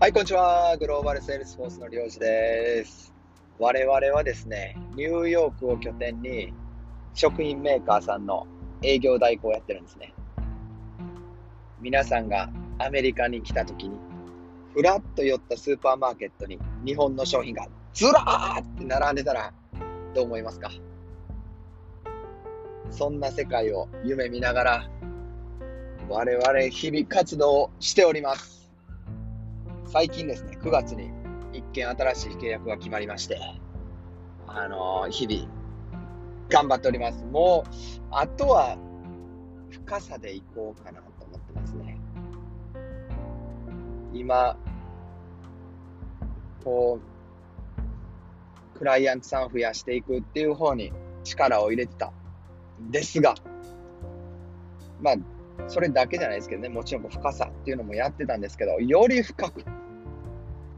[0.00, 0.78] はい、こんにちは。
[0.78, 3.12] グローバルセールスフォースのりょうじです。
[3.58, 6.54] 我々はですね、ニューヨークを拠点に
[7.12, 8.46] 食品メーカーさんの
[8.82, 10.14] 営業代行をやってるんですね。
[11.82, 13.98] 皆さんがアメリカに来た時に、
[14.72, 19.52] ふらっと寄ったスーパーマーケットに日本の商品がずらーって並んでたら
[20.14, 20.70] どう思いますか？
[22.90, 24.90] そんな世界を夢見ながら
[26.08, 28.59] 我々日々活動をしております。
[29.92, 31.10] 最近ですね、9月に
[31.52, 33.40] 一件新しい契約が決まりまして、
[34.46, 35.48] あのー、日々、
[36.48, 37.24] 頑張っております。
[37.24, 37.70] もう、
[38.12, 38.78] あとは、
[39.68, 41.98] 深さでいこうかなと思ってますね。
[44.12, 44.56] 今、
[46.62, 47.00] こ
[48.76, 50.92] う、クライアントさん増やしていくっていう方に
[51.24, 52.12] 力を入れてた
[52.80, 53.34] んですが、
[55.00, 55.14] まあ、
[55.66, 59.64] それだけじゃないですけどね、もちろん深さっていうのもやってたんですけど、より深く、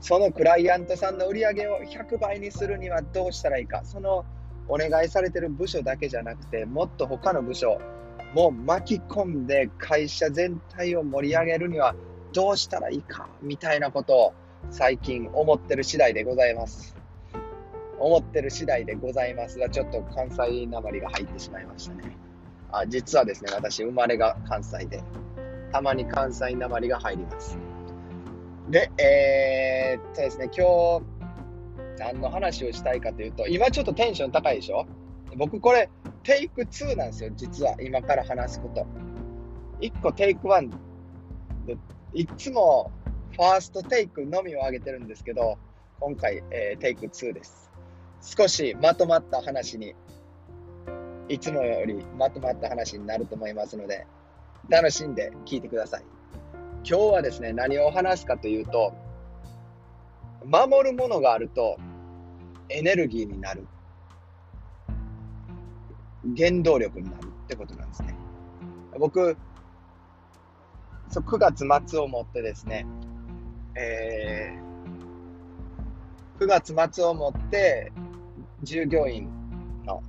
[0.00, 4.24] そのクライアントさんの売り上げを100倍にするにはどうしたらいいか、その
[4.68, 7.80] お願いされてる部署だけじゃなくて、もっと他の部署
[8.34, 11.94] も巻き込んで会社全体を盛り上げるには
[12.32, 14.34] どうしたらいいか、みたいなことを
[14.70, 16.94] 最近思ってる次第でございます。
[17.98, 22.16] 思ってる次第でございますが、ちょっと関西なまりが入ってしまいましたね。
[22.70, 25.02] あ実はですね、私、生まれが関西で、
[25.72, 27.58] たまに関西なまりが入ります。
[28.70, 31.02] で、えー、っとですね、今日、
[31.98, 34.86] 何の話をしたいかというと、今ちょっとテンション高いでしょ？
[35.36, 35.88] 僕これ、
[36.22, 38.86] テイク2なんですよ、実は、今から話すこと。
[39.80, 40.70] 1個テイク1、
[42.12, 42.90] いつも
[43.32, 45.58] ファーストテイクのみを上げてるんですけど、
[46.00, 47.70] 今回、えー、テイク2です。
[48.20, 49.94] 少しまとまった話に、
[51.28, 54.06] いつもよりまとまった話になると思いますので、
[54.68, 56.17] 楽しんで聞いてください。
[56.84, 58.94] 今日はですね、何を話すかというと、
[60.44, 61.76] 守るものがあると
[62.68, 63.66] エネルギーになる。
[66.36, 68.14] 原動力になるってことなんですね。
[68.98, 69.36] 僕、
[71.10, 72.86] 9月末をもってですね、
[73.74, 77.92] えー、9月末をもって
[78.62, 79.28] 従業員
[79.84, 80.02] の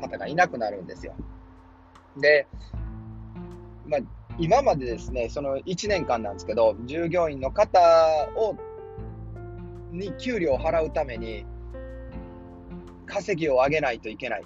[0.00, 1.14] 方がいなくなるんですよ。
[2.16, 2.46] で、
[3.86, 4.00] まあ、
[4.38, 7.80] 今までですね、その1年間なんですけど、従業員の方
[8.36, 8.56] を、
[9.92, 11.46] に給料を払うために、
[13.06, 14.44] 稼ぎを上げないといけない。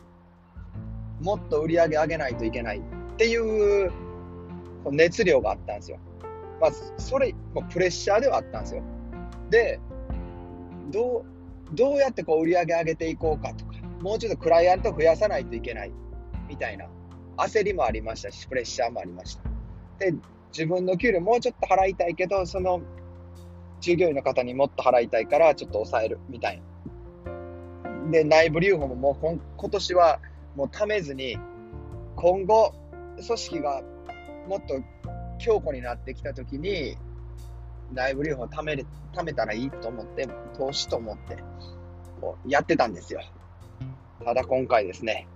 [1.21, 2.82] もっと売り上げ上げないといけないっ
[3.16, 3.91] ていう
[4.91, 5.99] 熱量があったんですよ。
[6.60, 8.82] まあ、それ、もプレッシャーではあったんですよ。
[9.50, 9.81] で、
[10.91, 11.25] ど
[11.72, 15.93] う、どうやってこう売り上げ上げていこうかとか、もうちょっとクライアント増やさないといけない
[16.49, 16.87] みたいな
[17.37, 19.48] 焦りもありましたし、プレッシャーもありました。
[19.99, 20.15] で、
[20.53, 22.81] 自分の給料もうちょっと払いたいけど、その
[23.81, 28.11] 従業員の方にもっと払いたいからちょっと抑えるみたいな。
[28.11, 30.21] で、内部留保ももう今年は
[30.57, 31.39] もうためずに、
[32.17, 32.75] 今後、
[33.17, 33.83] 組織が
[34.49, 34.81] もっと
[35.39, 36.97] 強固になってきたときに、
[37.93, 41.37] 内部留保を貯める貯めたらいいと思って、投資と思って、
[42.21, 43.21] こうやってたんですよ。
[44.25, 45.29] ただ今回ですね、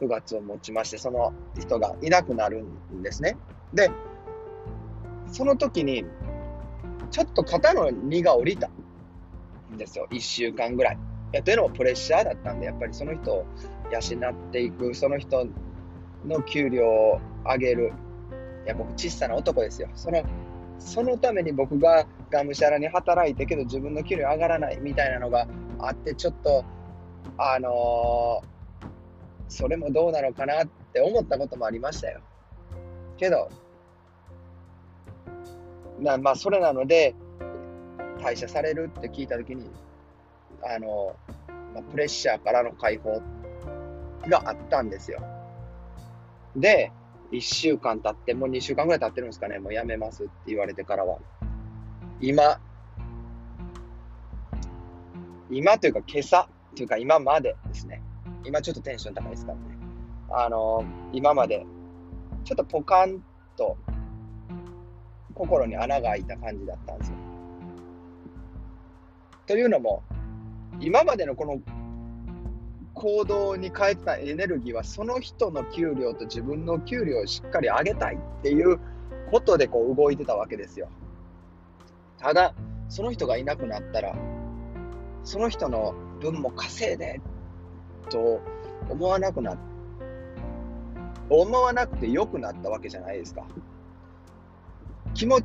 [0.00, 2.64] 9月をもちまして、その人がいなくなる
[2.94, 3.36] んですね。
[3.74, 3.90] で、
[5.28, 6.04] その時に、
[7.10, 8.70] ちょっと肩の荷が下りた
[9.72, 10.06] んですよ。
[10.10, 10.98] 1週間ぐらい。
[11.44, 13.46] というのもプレッシャーだったんで、やっぱりその人を
[13.90, 15.46] 養っていく、その人
[16.26, 17.92] の給料を上げる。
[18.64, 19.88] いや、僕、小さな男ですよ。
[19.94, 20.22] その、
[20.78, 25.46] そのために僕ががむしゃらに働いてけど自分の給料上がらないみたいなのが
[25.78, 26.64] あって、ちょっと、
[27.38, 28.86] あのー、
[29.48, 32.20] それもどうなのかなって思ったこともありましたよ。
[33.16, 33.50] けど、
[36.00, 37.14] なまあ、それなので、
[38.18, 39.70] 退社されるって聞いたときに、
[40.64, 41.16] あの、
[41.74, 43.20] まあ、プレッシャーからの解放
[44.28, 45.20] があったんですよ。
[46.56, 46.92] で、
[47.32, 51.18] 1週間経って、もう2週間ぐらい経ってるんですかね、もう辞めますって言われてからは。
[52.20, 52.60] 今、
[55.50, 58.02] 今というか今朝というか今までですね。
[58.44, 59.64] 今ちょっとテンション高いですからね。
[60.30, 61.66] あの、今まで、
[62.44, 63.22] ちょっとポカン
[63.56, 63.76] と
[65.34, 67.16] 心に穴が開いた感じだったんですよ。
[69.46, 70.02] というのも、
[70.80, 71.60] 今までのこの
[72.94, 78.78] 行動に変えてたエネルギーは、その人の給料と自分の給料をしっかり上げたいっていう
[79.30, 80.88] ことでこう動いてたわけですよ。
[82.18, 82.54] ただ、
[82.88, 84.14] その人がいなくなったら、
[85.24, 87.20] その人の分も稼いで
[88.10, 88.40] と
[88.88, 89.71] 思わなくなって
[91.40, 93.46] 思わなくて良くなったわけじゃないですか。
[95.14, 95.38] 気も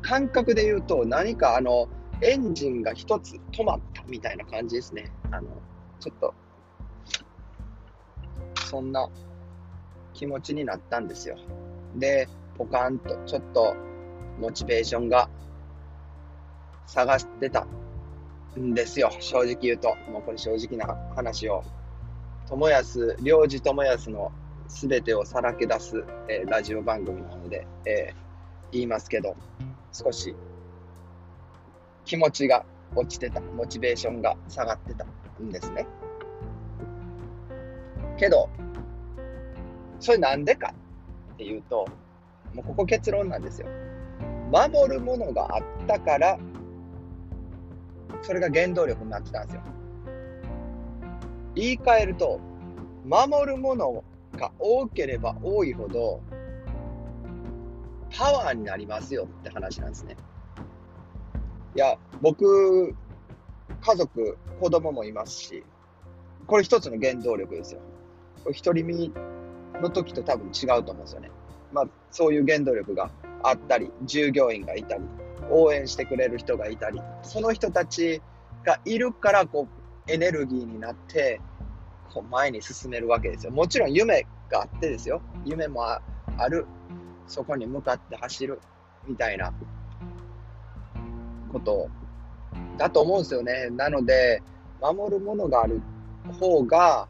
[0.00, 1.88] 感覚で言うと、何かあの、
[2.22, 5.12] エンジンが一つ止まったみたいな感じですね。
[5.30, 5.48] あの、
[6.00, 6.34] ちょっと、
[8.70, 9.08] そんな
[10.14, 11.36] 気持ちになったんですよ。
[11.96, 12.26] で、
[12.56, 13.76] ポカンと、ちょっと、
[14.40, 15.28] モチベーションが
[16.86, 17.66] 探してた
[18.58, 19.10] んですよ。
[19.20, 19.94] 正直言うと。
[20.10, 21.62] もうこれ正直な話を。
[22.48, 24.32] 友安、領事友安の
[24.68, 28.14] 全てをさらけ出す、えー、ラジオ番組なので、えー、
[28.72, 29.34] 言いますけど、
[29.92, 30.34] 少し
[32.04, 35.04] 気持ちが落ちてた、モチベーションが下がってた
[35.42, 35.86] んですね。
[38.18, 38.48] けど、
[40.00, 40.74] それなんでか
[41.34, 41.86] っていうと、
[42.54, 43.68] もうここ結論なんですよ。
[44.50, 46.38] 守るものがあったから、
[48.22, 49.62] それが原動力になってたんですよ。
[51.54, 52.40] 言い換えると、
[53.04, 54.04] 守るものを
[54.38, 56.20] が多ければ多いほど、
[58.16, 60.16] パワーになりますよって話なんですね。
[61.74, 62.94] いや、僕、
[63.80, 65.64] 家族、子供もいますし、
[66.46, 67.80] これ一つの原動力ですよ。
[68.42, 69.12] これ独り身
[69.82, 71.30] の時と多分違うと思うんですよね。
[71.72, 73.10] まあ、そういう原動力が
[73.42, 75.04] あったり、従業員がいたり、
[75.50, 78.22] 応援してくれる人がいたり、その人たち
[78.64, 79.68] がいるから、こ
[80.08, 81.40] う、エネルギーになって、
[82.12, 83.52] こう前に進めるわけですよ。
[83.52, 85.20] もちろん夢があってですよ。
[85.44, 86.00] 夢もあ
[86.48, 86.66] る。
[87.26, 88.60] そこに向かって走る。
[89.06, 89.52] みたいな
[91.50, 91.88] こと
[92.76, 93.70] だと思うんですよね。
[93.70, 94.42] なので、
[94.80, 95.80] 守るものがある
[96.38, 97.08] 方が、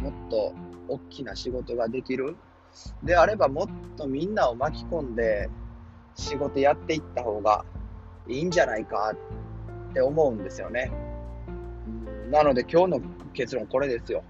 [0.00, 0.54] もっと
[0.88, 2.36] 大きな仕事ができる。
[3.02, 3.66] であれば、もっ
[3.96, 5.48] とみんなを巻き込んで、
[6.14, 7.64] 仕事やっていった方が
[8.26, 9.12] いいんじゃないか
[9.90, 10.92] って思うんですよね。
[12.30, 13.00] なので今日の
[13.38, 14.24] 結論これですよ。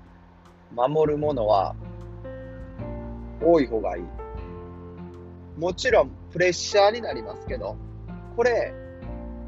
[0.70, 1.74] 守るものは
[3.42, 4.02] 多い方がいい。
[5.58, 7.74] もちろんプレッシャーになりますけど、
[8.36, 8.74] これ、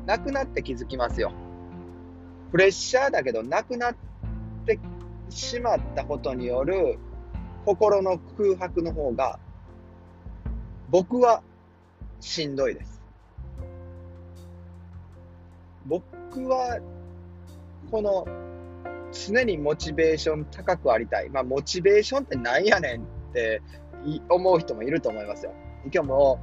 [0.07, 1.31] なくなって気づきますよ。
[2.51, 3.97] プレッシャーだけど、なくなっ
[4.65, 4.79] て
[5.29, 6.99] しまったことによる
[7.67, 9.39] 心の空白の方が、
[10.89, 11.43] 僕は
[12.19, 13.03] しんどいです。
[15.85, 16.03] 僕
[16.49, 16.81] は、
[17.91, 18.50] この、
[19.13, 21.31] 常にモチベーション高くありたい。
[21.31, 23.63] まあ、モチベーションってなんやねんって
[24.29, 25.53] 思う人もいると思いますよ。
[25.93, 26.41] 今日も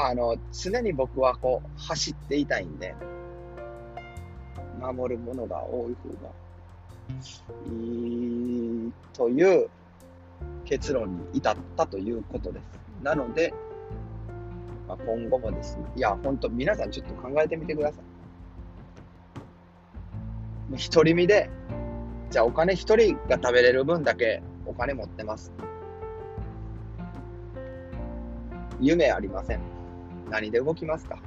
[0.00, 2.94] あの、常に僕はこう、走っていたいんで、
[4.80, 6.30] 守るものが多い方が
[7.66, 9.68] いいという
[10.64, 12.64] 結論に至ったということです。
[13.02, 13.52] なので、
[14.86, 18.07] まあ、今後もですね、いや、本当皆さんちょっと考えてみてください。
[20.70, 21.48] 独り身で、
[22.30, 25.50] じゃあお金一人が食べれる分だけお金持ってます。
[28.80, 29.60] 夢ありません。
[30.30, 31.18] 何で動きますか？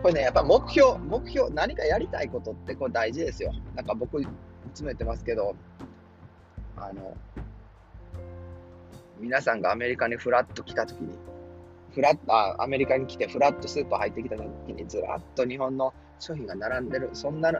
[0.00, 3.52] これね、やっぱ目標、目標、何かやりたいことってこれ大事ですよ。
[3.74, 4.26] なんか僕、い
[4.72, 5.56] つも言ってますけど、
[6.76, 7.16] あの、
[9.18, 11.18] 皆さんがアメリカにフラッと来た時に、
[11.92, 17.52] フラッあアメリカに来てフラッとスーパー入ってきた時にずらっと日本の商品が並んでる、そんな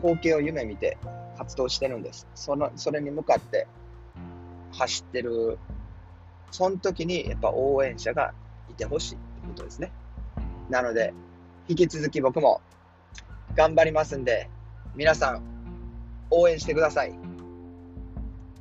[0.00, 0.98] 光景を夢見て
[1.36, 2.26] 活動してるんです。
[2.34, 3.66] そのそれに向かって
[4.72, 5.58] 走ってる
[6.50, 8.32] その時にやっぱ応援者が
[8.70, 9.92] いてほしいってことですね。
[10.68, 11.14] なので、
[11.68, 12.60] 引き続き僕も
[13.54, 14.48] 頑張りますんで、
[14.94, 15.42] 皆さん
[16.30, 17.18] 応援してください。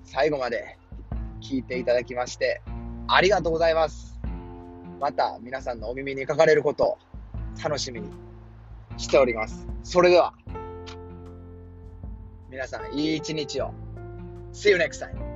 [0.03, 0.77] 最後まで
[1.41, 2.61] 聞いていただきまして
[3.09, 4.19] ありがとうございます。
[4.99, 6.97] また皆さんのお耳にかかれること
[7.63, 8.09] 楽しみに
[8.97, 9.67] しております。
[9.83, 10.33] それでは、
[12.49, 13.73] 皆さんいい一日を。
[14.53, 15.26] See you next time.